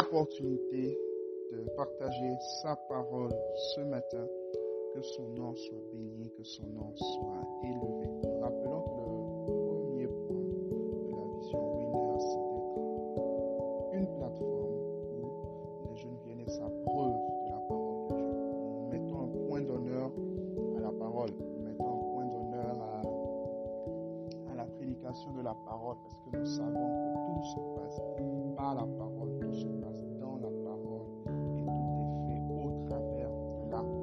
opportunité 0.00 0.98
de 1.52 1.58
partager 1.76 2.36
sa 2.62 2.76
parole 2.88 3.34
ce 3.74 3.80
matin. 3.82 4.26
Que 4.94 5.02
son 5.02 5.28
nom 5.36 5.54
soit 5.54 5.84
béni, 5.92 6.30
que 6.38 6.42
son 6.42 6.66
nom 6.68 6.90
soit 6.96 7.46
élevé. 7.62 8.08
Rappelons 8.40 8.80
que 8.80 9.52
le 9.52 9.56
premier 9.68 10.06
point 10.06 10.40
de 10.40 11.10
la 11.10 11.38
vision 11.38 11.60
Winner, 11.76 12.18
c'est 12.18 12.44
d'être 12.48 13.92
une 13.92 14.06
plateforme 14.16 14.76
où 15.20 15.90
les 15.90 15.96
jeunes 15.96 16.16
viennent 16.24 16.40
et 16.40 16.50
s'abreuvent 16.50 17.12
de 17.44 17.50
la 17.50 17.60
parole 17.68 18.08
de 18.08 18.14
Dieu. 18.14 18.26
Nous 18.80 18.88
mettons 18.90 19.20
un 19.20 19.48
point 19.48 19.60
d'honneur 19.60 20.10
à 20.78 20.80
la 20.80 20.92
parole. 20.92 21.30
Mettons 21.62 21.92
un 21.92 22.14
point 22.14 22.24
d'honneur 22.24 22.76
à, 22.80 24.52
à 24.52 24.54
la 24.56 24.64
prédication 24.64 25.32
de 25.32 25.42
la 25.42 25.54
parole 25.66 25.96
parce 26.02 26.16
que 26.24 26.38
nous 26.38 26.46
savons 26.46 26.72
que 26.72 27.34
tout 27.34 27.44
se 27.44 27.60
passe 27.78 28.00
par 28.56 28.74
la 28.74 28.86
parole, 28.96 29.38
tout 29.40 29.52
se 29.52 29.66
passe 29.66 29.85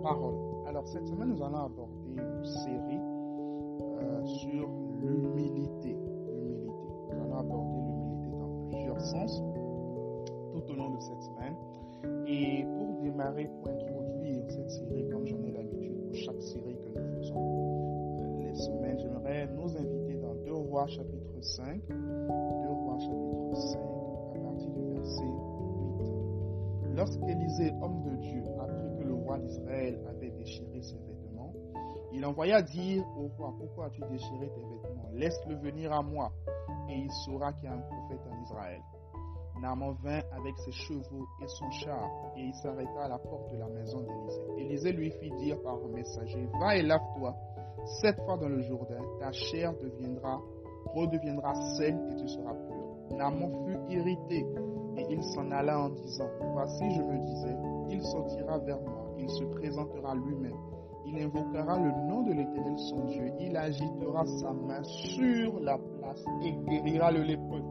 parole. 0.04 0.36
Alors 0.68 0.86
cette 0.88 1.08
semaine, 1.08 1.30
nous 1.30 1.42
allons 1.42 1.66
aborder 1.66 2.16
une 2.18 2.46
série 2.46 3.00
euh, 3.00 4.26
sur 4.26 4.70
l'humilité. 5.02 5.98
Nous 7.10 7.22
allons 7.22 7.40
aborder 7.40 7.78
l'humilité 7.80 8.30
dans 8.38 8.68
plusieurs 8.68 9.02
sens 9.02 9.42
tout 10.52 10.72
au 10.72 10.76
long 10.76 10.92
de 10.92 11.00
cette 11.00 11.22
semaine. 11.24 11.56
Et 12.28 12.66
pour 12.66 13.02
démarrer, 13.02 13.50
pour 13.62 13.72
introduire 13.72 14.44
cette 14.50 14.70
série, 14.70 15.08
comme 15.10 15.26
j'en 15.26 15.42
ai 15.44 15.52
l'habitude 15.52 15.96
pour 16.06 16.16
chaque 16.16 16.42
série 16.42 16.76
que 16.76 17.00
nous 17.00 17.22
faisons 17.22 18.20
euh, 18.20 18.44
les 18.44 18.56
semaines, 18.56 19.00
j'aimerais 19.00 19.48
nous 19.56 19.78
inviter 19.78 20.18
dans 20.18 20.36
2 20.46 20.52
Rois 20.52 20.88
chapitre 20.88 21.42
5. 21.42 21.82
2 21.88 21.96
Rois 21.96 23.00
chapitre 23.00 23.56
5 23.56 23.80
à 24.36 24.40
partir 24.40 24.70
du 24.70 24.84
verset 24.94 25.24
8. 25.24 26.14
Lorsqu'Élisée, 26.96 27.74
homme 27.82 28.04
de 28.04 28.16
Dieu, 28.18 28.44
apprit 28.60 28.98
que 29.00 29.03
roi 29.24 29.40
d'Israël 29.40 30.00
avait 30.10 30.32
déchiré 30.32 30.82
ses 30.82 30.98
vêtements, 30.98 31.54
il 32.12 32.26
envoya 32.26 32.62
dire 32.62 33.04
au 33.18 33.28
roi, 33.38 33.54
pourquoi 33.58 33.88
as-tu 33.88 34.02
déchiré 34.02 34.50
tes 34.50 34.62
vêtements? 34.62 35.10
Laisse-le 35.14 35.56
venir 35.56 35.92
à 35.92 36.02
moi, 36.04 36.32
et 36.90 36.96
il 36.96 37.12
saura 37.26 37.54
qu'il 37.54 37.66
y 37.66 37.68
a 37.68 37.74
un 37.74 37.82
prophète 37.82 38.22
en 38.30 38.42
Israël. 38.44 38.82
Naaman 39.62 39.96
vint 40.04 40.22
avec 40.32 40.58
ses 40.58 40.72
chevaux 40.72 41.26
et 41.42 41.48
son 41.48 41.70
char, 41.72 42.10
et 42.36 42.42
il 42.42 42.54
s'arrêta 42.56 43.06
à 43.06 43.08
la 43.08 43.18
porte 43.18 43.52
de 43.52 43.58
la 43.58 43.68
maison 43.68 44.02
d'Élisée. 44.02 44.42
Élisée 44.58 44.92
lui 44.92 45.12
fit 45.12 45.32
dire 45.32 45.62
par 45.62 45.76
un 45.76 45.88
messager, 45.88 46.50
va 46.60 46.76
et 46.76 46.82
lave-toi 46.82 47.36
sept 48.02 48.16
fois 48.26 48.38
dans 48.38 48.50
le 48.50 48.62
Jourdain, 48.62 49.02
ta 49.20 49.32
chair 49.32 49.74
deviendra, 49.78 50.40
redeviendra 50.94 51.54
saine 51.78 52.12
et 52.12 52.16
tu 52.16 52.28
seras 52.28 52.54
pur. 52.54 53.18
Naaman 53.18 53.52
fut 53.66 53.94
irrité, 53.94 54.46
et 54.98 55.06
il 55.10 55.24
s'en 55.24 55.50
alla 55.52 55.80
en 55.80 55.90
disant, 55.90 56.30
voici 56.54 56.84
je 56.92 57.02
me 57.02 57.18
disais, 57.20 57.58
il 57.90 58.02
sortira 58.04 58.58
vers 58.60 58.82
moi, 58.82 59.03
il 59.18 59.30
se 59.30 59.44
présentera 59.46 60.16
lui-même, 60.16 60.58
il 61.06 61.22
invoquera 61.22 61.78
le 61.80 61.92
nom 62.08 62.24
de 62.24 62.34
l'Éternel 62.34 62.78
son 62.78 63.06
Dieu, 63.06 63.32
il 63.40 63.56
agitera 63.56 64.26
sa 64.26 64.54
main 64.54 64.84
sur 64.84 65.60
la 65.60 65.78
place 65.78 66.24
et 66.44 66.52
guérira 66.52 67.12
le 67.12 67.22
lépreux. 67.24 67.64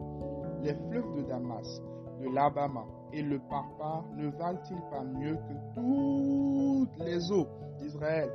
Les 0.61 0.73
fleuves 0.75 1.15
de 1.17 1.23
Damas, 1.23 1.81
de 2.21 2.25
l'Alabama 2.25 2.85
et 3.11 3.21
le 3.21 3.39
Parpar 3.49 4.05
ne 4.15 4.29
valent-ils 4.29 4.81
pas 4.89 5.03
mieux 5.03 5.35
que 5.35 5.53
toutes 5.75 7.05
les 7.05 7.31
eaux 7.31 7.47
d'Israël? 7.79 8.29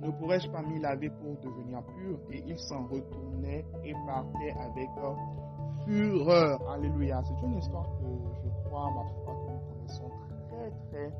Ne 0.00 0.10
pourrais-je 0.12 0.50
pas 0.50 0.62
m'y 0.62 0.80
laver 0.80 1.10
pour 1.10 1.36
devenir 1.42 1.82
pur? 1.84 2.18
Et 2.32 2.42
il 2.46 2.58
s'en 2.58 2.86
retournait 2.86 3.66
et 3.84 3.92
partait 4.06 4.54
avec 4.58 4.88
fureur. 5.84 6.70
Alléluia. 6.70 7.20
C'est 7.22 7.46
une 7.46 7.58
histoire 7.58 7.86
que 7.98 8.06
je 8.42 8.68
crois, 8.68 8.88
ma 8.90 9.04
foi, 9.24 9.34
que 9.34 9.52
nous 9.52 9.60
connaissons 9.68 10.10
très, 10.48 10.70
très, 10.88 11.12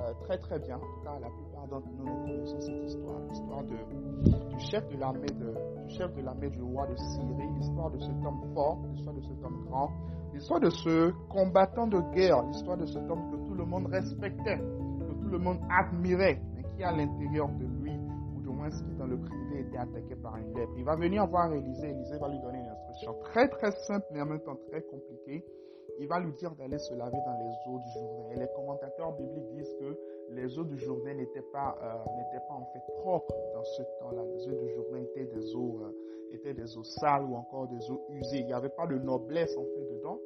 euh, 0.00 0.12
très, 0.24 0.38
très 0.38 0.58
bien. 0.58 0.76
En 0.76 0.80
tout 0.80 1.04
cas, 1.04 1.18
la 1.20 1.30
plupart 1.30 1.66
d'entre 1.68 1.88
nous, 1.96 2.04
nous 2.04 2.26
connaissons 2.26 2.60
cette 2.60 2.84
histoire. 2.84 3.20
L'histoire 3.28 3.62
du 3.64 4.58
chef 4.58 4.88
de 4.88 4.96
l'armée 4.98 5.26
du 5.28 5.94
chef 5.94 6.14
de 6.14 6.22
l'armée 6.22 6.50
du 6.50 6.62
roi 6.62 6.86
de 6.86 6.96
Syrie, 6.96 7.48
l'histoire 7.56 7.90
de 7.90 7.98
cet 7.98 8.24
homme 8.24 8.42
fort, 8.54 8.78
l'histoire 8.92 9.14
de 9.14 9.22
cet 9.22 9.44
homme 9.44 9.64
grand, 9.68 9.90
l'histoire 10.34 10.60
de 10.60 10.70
ce 10.70 11.12
combattant 11.28 11.86
de 11.86 12.00
guerre, 12.14 12.42
l'histoire 12.42 12.76
de 12.76 12.86
cet 12.86 13.08
homme 13.10 13.30
que 13.30 13.36
tout 13.48 13.54
le 13.54 13.64
monde 13.64 13.86
respectait, 13.86 14.58
que 14.58 15.12
tout 15.22 15.28
le 15.30 15.38
monde 15.38 15.58
admirait, 15.70 16.40
mais 16.54 16.62
qui 16.76 16.82
à 16.82 16.92
l'intérieur 16.92 17.48
de 17.48 17.64
lui, 17.82 17.92
ou 18.36 18.40
du 18.40 18.48
moins 18.48 18.70
qui 18.70 18.94
dans 18.98 19.06
le 19.06 19.18
privé 19.18 19.60
était 19.60 19.78
attaqué 19.78 20.14
par 20.16 20.36
une 20.36 20.52
lèpre. 20.54 20.72
Il 20.76 20.84
va 20.84 20.96
venir 20.96 21.26
voir 21.26 21.52
Élisée, 21.52 21.90
Élisée 21.90 22.18
va 22.18 22.28
lui 22.28 22.40
donner 22.40 22.58
une 22.58 22.68
instruction 22.68 23.14
très 23.24 23.48
très 23.48 23.70
simple, 23.86 24.06
mais 24.12 24.20
en 24.20 24.26
même 24.26 24.40
temps 24.40 24.58
très 24.70 24.82
compliquée. 24.82 25.44
Il 25.98 26.08
va 26.08 26.20
lui 26.20 26.32
dire 26.32 26.54
d'aller 26.54 26.78
se 26.78 26.94
laver 26.94 27.18
dans 27.24 27.38
les 27.38 27.72
eaux 27.72 27.78
du 27.78 27.90
Jourdain. 27.90 28.30
Et 28.32 28.36
les 28.36 28.48
commentateurs 28.54 29.12
bibliques 29.12 29.50
disent 29.52 29.74
que 29.80 29.98
les 30.30 30.58
eaux 30.58 30.64
du 30.64 30.78
Jourdain 30.78 31.14
n'étaient 31.14 31.44
pas, 31.52 31.76
euh, 31.82 32.38
pas 32.48 32.54
en 32.54 32.66
fait 32.66 32.82
propres 33.00 33.34
dans 33.54 33.64
ce 33.64 33.82
temps-là. 34.00 34.22
Les 34.34 34.48
eaux 34.48 34.54
du 34.54 34.68
Jourdain 34.74 35.02
étaient 35.02 35.26
des 35.26 35.54
eaux, 35.54 35.80
euh, 35.82 36.34
étaient 36.34 36.54
des 36.54 36.76
eaux 36.76 36.84
sales 36.84 37.24
ou 37.24 37.34
encore 37.36 37.68
des 37.68 37.90
eaux 37.90 38.02
usées. 38.10 38.40
Il 38.40 38.46
n'y 38.46 38.52
avait 38.52 38.68
pas 38.68 38.86
de 38.86 38.98
noblesse 38.98 39.56
en 39.56 39.64
fait 39.64 39.94
dedans. 39.94 40.18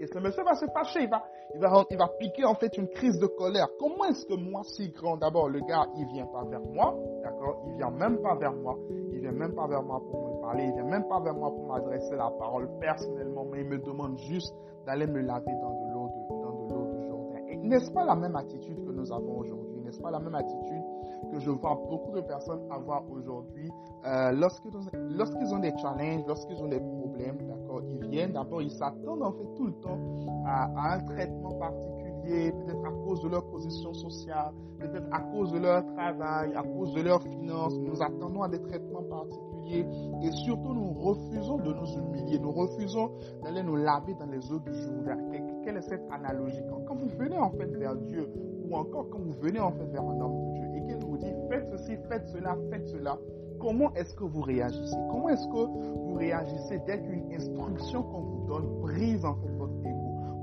Et 0.00 0.06
ce 0.06 0.18
monsieur 0.18 0.42
va 0.42 0.56
se 0.56 0.66
fâcher, 0.66 1.02
il 1.02 1.08
va, 1.08 1.22
il 1.54 1.60
va, 1.60 1.84
il 1.88 1.96
va 1.96 2.08
piquer 2.18 2.44
en 2.44 2.54
fait 2.56 2.76
une 2.76 2.88
crise 2.88 3.20
de 3.20 3.26
colère. 3.26 3.68
Comment 3.78 4.04
est-ce 4.06 4.26
que 4.26 4.34
moi, 4.34 4.62
si 4.64 4.90
grand, 4.90 5.16
d'abord 5.16 5.48
le 5.48 5.60
gars, 5.60 5.86
il 5.96 6.06
vient 6.08 6.26
pas 6.26 6.42
vers 6.44 6.60
moi, 6.60 6.98
d'accord 7.22 7.62
Il 7.68 7.76
vient 7.76 7.90
même 7.90 8.20
pas 8.20 8.34
vers 8.34 8.52
moi, 8.52 8.76
vient 9.22 9.32
même 9.32 9.52
pas 9.52 9.66
vers 9.66 9.82
moi 9.82 10.02
pour 10.10 10.36
me 10.36 10.40
parler, 10.40 10.64
il 10.64 10.72
vient 10.74 10.84
même 10.84 11.06
pas 11.08 11.20
vers 11.20 11.34
moi 11.34 11.50
pour 11.50 11.66
m'adresser 11.66 12.16
la 12.16 12.30
parole 12.30 12.68
personnellement, 12.80 13.46
mais 13.50 13.60
il 13.60 13.68
me 13.68 13.78
demande 13.78 14.18
juste 14.18 14.54
d'aller 14.86 15.06
me 15.06 15.20
laver 15.20 15.52
dans 15.60 15.70
de 15.70 15.92
l'eau 15.92 16.08
de, 16.08 16.42
dans 16.42 16.66
de 16.66 16.74
l'eau 16.74 16.96
du 16.96 17.06
Jourdain. 17.06 17.38
Et 17.48 17.56
n'est-ce 17.56 17.90
pas 17.90 18.04
la 18.04 18.16
même 18.16 18.36
attitude 18.36 18.84
que 18.84 18.90
nous 18.92 19.12
avons 19.12 19.38
aujourd'hui? 19.38 19.80
N'est-ce 19.84 20.00
pas 20.00 20.10
la 20.10 20.20
même 20.20 20.34
attitude 20.34 20.82
que 21.30 21.38
je 21.38 21.50
vois 21.50 21.80
beaucoup 21.88 22.12
de 22.12 22.20
personnes 22.20 22.60
avoir 22.70 23.02
aujourd'hui 23.10 23.70
euh, 24.04 24.32
lorsqu'ils 24.32 25.54
ont 25.54 25.58
des 25.58 25.72
challenges, 25.80 26.24
lorsqu'ils 26.26 26.62
ont 26.62 26.68
des 26.68 26.80
problèmes, 26.80 27.38
d'accord, 27.46 27.82
ils 27.84 28.08
viennent 28.08 28.32
d'abord, 28.32 28.62
ils 28.62 28.70
s'attendent 28.70 29.22
en 29.22 29.32
fait 29.32 29.54
tout 29.54 29.66
le 29.66 29.74
temps 29.74 29.98
à 30.46 30.94
un 30.94 30.98
traitement 31.00 31.52
particulier, 31.54 32.11
peut-être 32.22 32.84
à 32.84 32.90
cause 33.04 33.22
de 33.22 33.28
leur 33.28 33.44
position 33.46 33.92
sociale, 33.92 34.52
peut-être 34.78 35.06
à 35.10 35.20
cause 35.20 35.52
de 35.52 35.58
leur 35.58 35.84
travail, 35.94 36.54
à 36.54 36.62
cause 36.62 36.94
de 36.94 37.02
leurs 37.02 37.22
finances. 37.22 37.78
Nous 37.78 38.02
attendons 38.02 38.42
à 38.42 38.48
des 38.48 38.60
traitements 38.60 39.02
particuliers 39.02 39.86
et 40.22 40.30
surtout 40.44 40.74
nous 40.74 40.92
refusons 40.92 41.58
de 41.58 41.72
nous 41.72 41.86
humilier, 41.98 42.38
nous 42.38 42.52
refusons 42.52 43.10
d'aller 43.42 43.62
nous 43.62 43.76
laver 43.76 44.14
dans 44.14 44.26
les 44.26 44.52
eaux 44.52 44.58
du 44.60 44.72
Jourdain. 44.72 45.18
Quelle 45.64 45.76
est 45.76 45.82
cette 45.88 46.04
analogie? 46.10 46.60
Quand 46.86 46.94
vous 46.94 47.08
venez 47.18 47.38
en 47.38 47.50
fait 47.50 47.70
vers 47.76 47.96
Dieu 47.96 48.28
ou 48.64 48.76
encore 48.76 49.08
quand 49.10 49.18
vous 49.18 49.32
venez 49.40 49.60
en 49.60 49.72
fait 49.72 49.86
vers 49.86 50.02
un 50.02 50.20
homme 50.20 50.44
de 50.44 50.52
Dieu 50.54 50.68
et 50.76 50.86
qu'il 50.86 51.04
vous 51.06 51.16
dit 51.16 51.32
faites 51.48 51.66
ceci, 51.70 51.96
faites 52.08 52.26
cela, 52.28 52.56
faites 52.70 52.86
cela, 52.88 53.18
comment 53.60 53.92
est-ce 53.94 54.14
que 54.14 54.24
vous 54.24 54.42
réagissez? 54.42 54.96
Comment 55.10 55.28
est-ce 55.28 55.46
que 55.46 55.66
vous 56.08 56.14
réagissez 56.14 56.80
dès 56.86 57.00
qu'une 57.00 57.32
instruction 57.32 58.02
qu'on 58.02 58.20
vous 58.20 58.46
donne 58.46 58.80
brise 58.80 59.24
en 59.24 59.34
fait 59.36 59.50
votre 59.56 59.72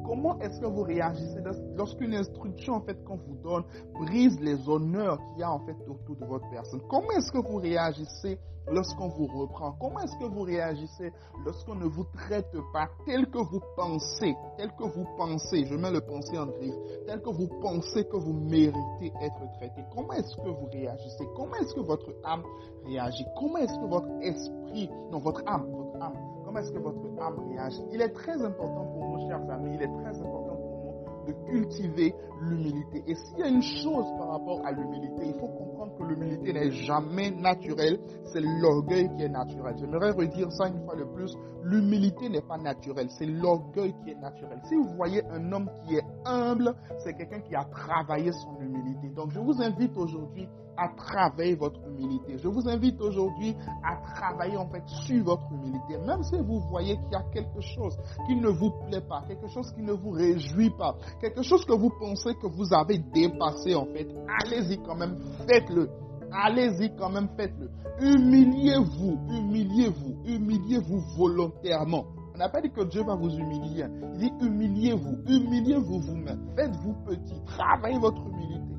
Comment 0.10 0.40
est-ce 0.40 0.60
que 0.60 0.66
vous 0.66 0.82
réagissez 0.82 1.40
lorsqu'une 1.76 2.16
instruction 2.16 2.74
en 2.74 2.82
fait 2.82 3.04
qu'on 3.04 3.18
vous 3.18 3.36
donne 3.44 3.64
brise 3.94 4.40
les 4.40 4.68
honneurs 4.68 5.20
qu'il 5.20 5.42
y 5.42 5.44
a 5.44 5.52
en 5.52 5.60
fait 5.60 5.78
autour 5.88 6.16
de 6.16 6.26
votre 6.26 6.50
personne? 6.50 6.82
Comment 6.90 7.12
est-ce 7.12 7.32
que 7.32 7.38
vous 7.38 7.58
réagissez 7.58 8.40
lorsqu'on 8.72 9.10
vous 9.10 9.28
reprend? 9.28 9.74
Comment 9.74 10.00
est-ce 10.00 10.18
que 10.18 10.26
vous 10.26 10.42
réagissez 10.42 11.14
lorsqu'on 11.46 11.76
ne 11.76 11.86
vous 11.86 12.06
traite 12.06 12.58
pas 12.74 12.90
tel 13.06 13.30
que 13.30 13.38
vous 13.38 13.62
pensez, 13.76 14.36
tel 14.58 14.72
que 14.72 14.86
vous 14.86 15.06
pensez, 15.16 15.66
je 15.66 15.76
mets 15.76 15.92
le 15.92 16.02
pensée 16.02 16.40
en 16.40 16.48
griffe, 16.48 16.74
tel 17.06 17.22
que 17.22 17.30
vous 17.30 17.48
pensez 17.62 18.04
que 18.06 18.18
vous 18.18 18.34
méritez 18.34 19.14
être 19.22 19.52
traité. 19.60 19.84
Comment 19.94 20.14
est-ce 20.14 20.36
que 20.38 20.50
vous 20.50 20.70
réagissez? 20.72 21.28
Comment 21.36 21.54
est-ce 21.62 21.76
que 21.76 21.82
votre 21.82 22.16
âme 22.24 22.42
réagit? 22.84 23.26
Comment 23.38 23.58
est-ce 23.58 23.78
que 23.78 23.88
votre 23.88 24.10
esprit, 24.24 24.90
non 25.12 25.20
votre 25.20 25.44
âme, 25.46 25.68
comment 26.50 26.62
est-ce 26.62 26.72
que 26.72 26.80
votre 26.80 27.06
âme 27.22 27.48
réagit? 27.52 27.84
Il 27.92 28.02
est 28.02 28.10
très 28.10 28.42
important 28.42 28.86
pour 28.86 29.06
nous, 29.08 29.28
chers 29.28 29.50
amis, 29.52 29.76
il 29.76 29.82
est 29.84 30.02
très 30.02 30.20
important 30.20 30.56
pour 30.56 30.66
nous 30.66 30.90
de 31.28 31.34
cultiver 31.52 32.16
l'humilité. 32.42 33.04
Et 33.06 33.14
s'il 33.14 33.38
y 33.38 33.44
a 33.44 33.50
une 33.50 33.62
chose 33.62 34.06
par 34.18 34.30
rapport 34.30 34.66
à 34.66 34.72
l'humilité, 34.72 35.28
il 35.28 35.34
faut 35.34 35.48
comprendre 35.48 35.96
que 35.96 36.04
l'humilité 36.06 36.54
n'est 36.54 36.72
jamais 36.72 37.30
naturelle, 37.30 38.00
c'est 38.24 38.42
l'orgueil 38.42 39.12
qui 39.16 39.24
est 39.26 39.30
naturel. 39.30 39.76
J'aimerais 39.78 40.10
redire 40.10 40.52
ça 40.52 40.70
une 40.70 40.84
fois 40.86 40.96
de 40.96 41.04
plus, 41.04 41.38
l'humilité 41.62 42.30
n'est 42.30 42.42
pas 42.42 42.58
naturelle, 42.58 43.10
c'est 43.12 43.28
l'orgueil 43.28 43.94
qui 44.04 44.12
est 44.12 44.20
naturel. 44.20 44.60
Si 44.68 44.76
vous 44.76 44.90
voyez 44.96 45.24
un 45.30 45.52
homme 45.52 45.70
qui 45.86 45.98
est 45.98 46.04
humble, 46.26 46.74
c'est 47.04 47.14
quelqu'un 47.14 47.42
qui 47.42 47.54
a 47.54 47.66
travaillé 47.66 48.32
son 48.32 48.60
humilité. 48.60 49.10
Donc 49.10 49.30
je 49.30 49.40
vous 49.40 49.62
invite 49.62 49.96
aujourd'hui 49.98 50.48
à 50.80 50.88
travailler 50.96 51.56
votre 51.56 51.80
humilité. 51.86 52.38
Je 52.38 52.48
vous 52.48 52.68
invite 52.70 53.00
aujourd'hui 53.02 53.56
à 53.84 53.98
travailler 54.16 54.56
en 54.56 54.68
fait 54.70 54.84
sur 55.06 55.24
votre 55.26 55.52
humilité. 55.52 55.98
Même 56.08 56.24
si 56.24 56.38
vous 56.38 56.62
voyez 56.70 56.96
qu'il 56.96 57.12
y 57.12 57.16
a 57.16 57.24
quelque 57.34 57.60
chose 57.60 57.98
qui 58.26 58.36
ne 58.36 58.48
vous 58.48 58.72
plaît 58.88 59.02
pas, 59.02 59.24
quelque 59.28 59.48
chose 59.48 59.72
qui 59.74 59.82
ne 59.82 59.92
vous 59.92 60.12
réjouit 60.12 60.72
pas, 60.72 60.96
quelque 61.20 61.42
chose 61.42 61.66
que 61.66 61.74
vous 61.74 61.92
pensez 62.00 62.34
que 62.36 62.48
vous 62.48 62.74
avez 62.74 63.00
dépassé 63.14 63.76
en 63.76 63.86
fait, 63.88 64.08
allez-y 64.44 64.78
quand 64.84 64.96
même, 64.96 65.18
faites-le. 65.48 65.90
Allez-y 66.32 66.96
quand 66.96 67.10
même, 67.10 67.28
faites-le. 67.36 67.72
Humiliez-vous, 68.00 69.18
humiliez-vous, 69.30 70.16
humiliez-vous 70.26 71.00
volontairement. 71.18 72.06
n'a 72.38 72.50
pas 72.50 72.62
dit 72.62 72.70
que 72.70 72.84
Dieu 72.84 73.04
va 73.04 73.16
vous 73.16 73.32
humilier. 73.32 73.86
Il 74.14 74.20
dit 74.20 74.32
humiliez-vous, 74.40 75.18
humiliez-vous 75.28 76.00
vous-même. 76.00 76.52
Faites-vous 76.56 76.94
petit, 77.06 77.44
travaillez 77.46 77.98
votre 77.98 78.22
humilité. 78.28 78.76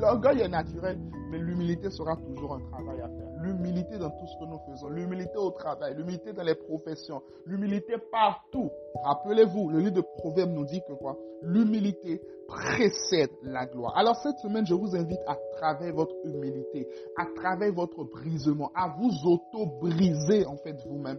L'orgueil 0.00 0.40
est 0.40 0.48
naturel, 0.48 0.98
mais 1.34 1.40
l'humilité 1.40 1.90
sera 1.90 2.16
toujours 2.16 2.54
un 2.54 2.60
travail 2.70 3.00
à 3.00 3.08
faire. 3.08 3.28
L'humilité 3.42 3.98
dans 3.98 4.10
tout 4.10 4.26
ce 4.26 4.38
que 4.38 4.48
nous 4.48 4.60
faisons, 4.70 4.88
l'humilité 4.88 5.36
au 5.36 5.50
travail, 5.50 5.94
l'humilité 5.96 6.32
dans 6.32 6.44
les 6.44 6.54
professions, 6.54 7.22
l'humilité 7.46 7.94
partout. 8.12 8.70
Rappelez-vous, 9.02 9.70
le 9.70 9.80
livre 9.80 9.94
de 9.94 10.00
Proverbes 10.18 10.52
nous 10.52 10.64
dit 10.64 10.80
que 10.86 10.92
quoi? 10.92 11.16
L'humilité 11.42 12.22
précède 12.46 13.30
la 13.42 13.66
gloire. 13.66 13.96
Alors 13.96 14.16
cette 14.16 14.38
semaine, 14.38 14.66
je 14.66 14.74
vous 14.74 14.94
invite 14.94 15.20
à 15.26 15.36
travers 15.56 15.92
votre 15.94 16.14
humilité, 16.24 16.86
à 17.16 17.26
travers 17.34 17.72
votre 17.72 18.04
brisement, 18.04 18.70
à 18.74 18.94
vous 18.96 19.10
auto-briser 19.24 20.46
en 20.46 20.56
fait 20.56 20.76
vous-même 20.86 21.18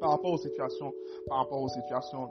par 0.00 0.10
rapport 0.10 0.32
aux 0.32 0.38
situations, 0.38 0.92
par 1.28 1.38
rapport 1.38 1.62
aux 1.62 1.68
situations 1.68 2.28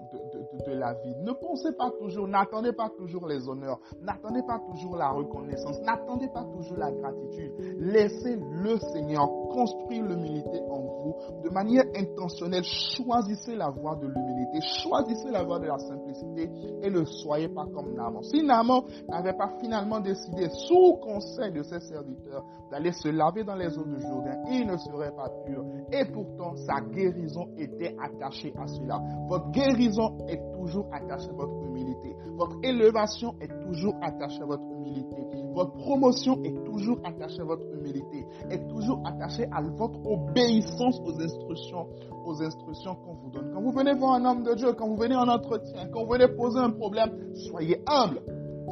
de, 0.65 0.71
la 0.73 0.93
vie. 0.93 1.15
Ne 1.21 1.31
pensez 1.33 1.71
pas 1.73 1.91
toujours, 1.99 2.27
n'attendez 2.27 2.73
pas 2.73 2.89
toujours 2.89 3.25
les 3.27 3.47
honneurs, 3.47 3.79
n'attendez 4.01 4.41
pas 4.45 4.59
toujours 4.59 4.97
la 4.97 5.09
reconnaissance, 5.09 5.79
n'attendez 5.81 6.27
pas 6.27 6.43
toujours 6.43 6.77
la 6.77 6.91
gratitude. 6.91 7.51
Laissez 7.79 8.35
le 8.35 8.77
Seigneur 8.93 9.27
construire 9.49 10.03
l'humilité 10.03 10.61
en 10.69 10.81
vous 10.81 11.15
de 11.43 11.49
manière 11.49 11.85
intentionnelle. 11.95 12.63
Choisissez 12.63 13.55
la 13.55 13.69
voie 13.69 13.95
de 13.95 14.07
l'humilité, 14.07 14.59
choisissez 14.83 15.31
la 15.31 15.43
voie 15.43 15.59
de 15.59 15.67
la 15.67 15.77
simplicité 15.79 16.49
et 16.83 16.89
ne 16.89 17.03
soyez 17.05 17.49
pas 17.49 17.65
comme 17.73 17.93
Naaman. 17.93 18.23
Si 18.23 18.43
Naaman 18.43 18.83
n'avait 19.09 19.33
pas 19.37 19.49
finalement 19.59 19.99
décidé, 19.99 20.49
sous 20.49 20.97
conseil 21.01 21.51
de 21.51 21.63
ses 21.63 21.79
serviteurs, 21.79 22.45
d'aller 22.71 22.91
se 22.91 23.07
laver 23.07 23.43
dans 23.43 23.55
les 23.55 23.77
eaux 23.77 23.85
du 23.85 23.99
Jourdain, 24.01 24.37
il 24.51 24.67
ne 24.67 24.77
serait 24.77 25.15
pas 25.15 25.29
pur. 25.45 25.63
Et 25.91 26.05
pourtant, 26.11 26.55
sa 26.55 26.81
guérison 26.81 27.47
était 27.57 27.95
attachée 28.01 28.53
à 28.57 28.67
cela. 28.67 29.01
Votre 29.27 29.51
guérison 29.51 30.17
est 30.27 30.41
toujours 30.57 30.87
attachée 30.91 31.29
à 31.29 31.33
votre 31.33 31.63
humilité. 31.63 32.15
Votre 32.37 32.57
élévation 32.63 33.35
est 33.41 33.65
toujours 33.65 33.95
attachée 34.01 34.41
à 34.41 34.45
votre 34.45 34.63
humilité. 34.71 35.17
Votre 35.53 35.73
promotion 35.73 36.41
est 36.43 36.63
toujours 36.65 36.99
attachée 37.03 37.41
à 37.41 37.45
votre 37.45 37.63
humilité. 37.73 38.25
Est 38.49 38.67
toujours 38.67 39.01
attachée 39.05 39.47
à 39.51 39.61
votre 39.61 39.99
obéissance 40.05 40.99
aux 41.05 41.19
instructions, 41.21 41.87
aux 42.25 42.41
instructions 42.41 42.95
qu'on 42.95 43.13
vous 43.13 43.31
donne. 43.31 43.51
Quand 43.53 43.61
vous 43.61 43.71
venez 43.71 43.93
voir 43.93 44.15
un 44.15 44.25
homme 44.25 44.43
de 44.43 44.53
Dieu, 44.53 44.73
quand 44.73 44.87
vous 44.87 44.97
venez 44.97 45.15
en 45.15 45.27
entretien, 45.27 45.87
quand 45.91 46.03
vous 46.05 46.11
venez 46.11 46.27
poser 46.27 46.59
un 46.59 46.71
problème, 46.71 47.33
soyez 47.49 47.81
humble. 47.87 48.21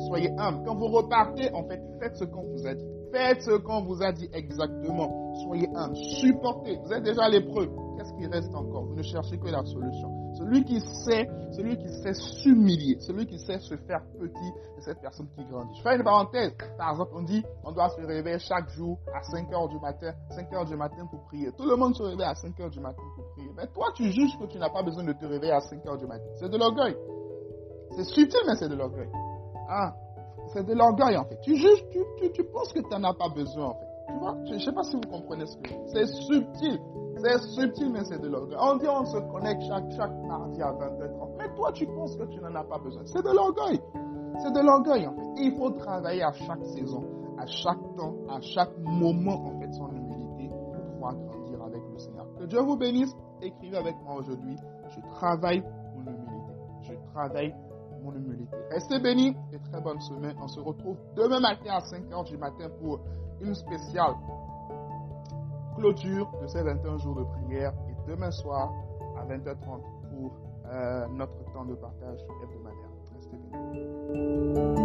Soyez 0.08 0.30
humble. 0.38 0.64
Quand 0.66 0.76
vous 0.76 0.88
repartez, 0.88 1.52
en 1.54 1.64
fait, 1.64 1.82
faites 2.00 2.18
ce 2.18 2.26
qu'on 2.26 2.44
vous 2.44 2.68
a 2.68 2.76
dit. 2.76 2.95
Faites 3.12 3.42
ce 3.42 3.58
qu'on 3.58 3.82
vous 3.84 4.02
a 4.02 4.12
dit 4.12 4.30
exactement. 4.34 5.34
Soyez 5.44 5.70
humble. 5.76 5.96
Supportez. 5.96 6.80
Vous 6.84 6.92
êtes 6.94 7.04
déjà 7.04 7.30
l'épreuve. 7.30 7.70
Qu'est-ce 7.98 8.14
qui 8.14 8.28
reste 8.28 8.54
encore? 8.54 8.86
Vous 8.86 8.96
ne 8.96 9.04
cherchez 9.04 9.38
que 9.38 9.48
la 9.48 9.64
solution. 9.64 10.34
Celui 10.36 10.66
qui 10.66 10.82
sait, 10.82 11.28
celui 11.52 11.78
qui 11.78 11.88
sait 12.04 12.14
s'humilier, 12.14 12.98
celui 13.00 13.26
qui 13.26 13.40
sait 13.40 13.58
se 13.60 13.76
faire 13.78 14.02
petit, 14.20 14.52
c'est 14.76 14.92
cette 14.92 15.00
personne 15.02 15.28
qui 15.34 15.46
grandit. 15.46 15.78
Je 15.78 15.82
fais 15.82 15.96
une 15.96 16.04
parenthèse. 16.04 16.52
Par 16.78 16.92
exemple, 16.92 17.12
on 17.16 17.22
dit, 17.22 17.42
on 17.64 17.72
doit 17.72 17.90
se 17.90 18.02
réveiller 18.02 18.40
chaque 18.40 18.70
jour 18.72 19.00
à 19.14 19.24
5 19.24 19.52
heures 19.54 19.70
du 19.70 19.80
matin, 19.80 20.14
5 20.32 20.54
heures 20.54 20.66
du 20.66 20.76
matin 20.76 21.08
pour 21.10 21.24
prier. 21.24 21.52
Tout 21.58 21.66
le 21.66 21.78
monde 21.78 21.96
se 21.96 22.04
réveille 22.04 22.28
à 22.28 22.36
5 22.36 22.60
heures 22.60 22.70
du 22.70 22.82
matin 22.82 23.02
pour 23.16 23.32
prier. 23.32 23.50
Mais 23.56 23.68
toi, 23.68 23.88
tu 23.96 24.12
juges 24.12 24.38
que 24.38 24.46
tu 24.46 24.58
n'as 24.58 24.70
pas 24.70 24.84
besoin 24.84 25.06
de 25.06 25.14
te 25.14 25.26
réveiller 25.26 25.54
à 25.54 25.62
5 25.62 25.86
heures 25.86 25.98
du 25.98 26.06
matin. 26.06 26.26
C'est 26.38 26.50
de 26.50 26.58
l'orgueil. 26.58 26.98
C'est 27.96 28.04
subtil, 28.04 28.42
mais 28.46 28.56
c'est 28.56 28.68
de 28.68 28.76
l'orgueil. 28.76 29.10
Ah, 29.70 29.94
c'est 30.56 30.66
de 30.66 30.74
l'orgueil 30.74 31.18
en 31.18 31.26
fait. 31.26 31.38
Tu 31.42 31.56
juges, 31.56 31.86
tu, 31.92 32.00
tu, 32.18 32.32
tu 32.32 32.44
penses 32.46 32.72
que 32.72 32.80
tu 32.80 32.90
n'en 32.90 33.04
as 33.10 33.14
pas 33.14 33.28
besoin 33.30 33.68
en 33.68 33.74
fait. 33.74 33.88
Tu 34.08 34.14
vois, 34.20 34.38
je 34.46 34.54
ne 34.54 34.60
sais 34.60 34.72
pas 34.72 34.84
si 34.84 34.96
vous 34.96 35.02
comprenez 35.02 35.46
ce 35.46 35.58
que 35.58 35.70
c'est. 35.88 36.06
subtil. 36.06 36.80
C'est 37.18 37.40
subtil, 37.40 37.92
mais 37.92 38.04
c'est 38.06 38.22
de 38.22 38.28
l'orgueil. 38.28 38.58
On 38.62 38.76
dit 38.78 38.88
on 38.88 39.06
se 39.06 39.18
connecte 39.32 39.64
chaque, 39.68 39.90
chaque 39.92 40.16
mardi 40.28 40.62
à 40.62 40.72
20h30. 40.72 41.36
Mais 41.38 41.54
toi, 41.56 41.72
tu 41.74 41.86
penses 41.88 42.16
que 42.16 42.24
tu 42.24 42.40
n'en 42.40 42.56
as 42.56 42.64
pas 42.64 42.78
besoin. 42.78 43.04
C'est 43.06 43.24
de 43.24 43.32
l'orgueil. 43.32 43.82
C'est 44.42 44.52
de 44.52 44.60
l'orgueil, 44.60 45.08
en 45.08 45.16
fait. 45.16 45.44
il 45.44 45.56
faut 45.58 45.72
travailler 45.72 46.24
à 46.24 46.34
chaque 46.34 46.64
saison, 46.66 47.04
à 47.38 47.46
chaque 47.46 47.80
temps, 47.96 48.16
à 48.30 48.42
chaque 48.42 48.78
moment, 48.80 49.46
en 49.46 49.60
fait, 49.60 49.72
son 49.74 49.90
humilité 49.92 50.50
pour 50.50 50.74
pouvoir 50.92 51.16
grandir 51.16 51.64
avec 51.64 51.82
le 51.92 51.98
Seigneur. 51.98 52.28
Que 52.38 52.46
Dieu 52.46 52.60
vous 52.62 52.78
bénisse. 52.78 53.16
Écrivez 53.42 53.78
avec 53.78 53.96
moi 54.04 54.16
aujourd'hui. 54.16 54.58
Je 54.90 55.00
travaille 55.16 55.64
mon 55.96 56.02
humilité. 56.12 56.54
Je 56.82 56.94
travaille 57.12 57.54
humilité. 58.14 58.56
Restez 58.72 59.00
bénis 59.00 59.36
et 59.52 59.60
très 59.72 59.82
bonne 59.82 60.00
semaine. 60.02 60.36
On 60.42 60.48
se 60.48 60.60
retrouve 60.60 60.98
demain 61.16 61.40
matin 61.40 61.72
à 61.72 61.80
5h 61.80 62.26
du 62.26 62.38
matin 62.38 62.70
pour 62.82 63.00
une 63.42 63.54
spéciale 63.54 64.16
clôture 65.76 66.32
de 66.42 66.48
ces 66.48 66.64
21 66.64 66.98
jours 66.98 67.16
de 67.16 67.24
prière 67.24 67.74
et 67.90 68.10
demain 68.10 68.32
soir 68.32 68.72
à 69.18 69.26
20h30 69.26 69.82
pour 70.10 70.34
euh, 70.68 71.08
notre 71.10 71.44
temps 71.54 71.66
de 71.66 71.76
partage 71.76 72.20
hebdomadaire. 72.44 72.90
Restez 73.14 73.38
bénis. 73.38 74.85